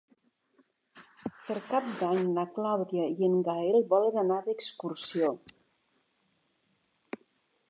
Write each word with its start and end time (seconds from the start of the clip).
Per 1.49 1.57
Cap 1.73 1.91
d'Any 1.99 2.23
na 2.39 2.45
Clàudia 2.57 3.05
i 3.19 3.27
en 3.29 3.37
Gaël 3.49 3.79
volen 3.95 4.21
anar 4.25 4.39
d'excursió. 4.49 5.31